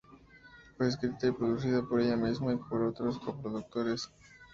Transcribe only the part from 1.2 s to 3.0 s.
y producida por ella misma y por